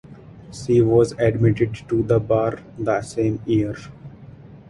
She 0.51 0.81
was 0.81 1.11
admitted 1.19 1.75
to 1.87 2.01
the 2.01 2.19
bar 2.19 2.57
the 2.79 3.01
same 3.03 3.39
year. 3.45 3.75